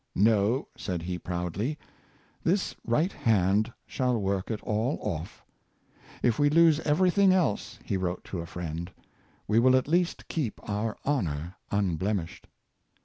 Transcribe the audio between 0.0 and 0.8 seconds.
"No!"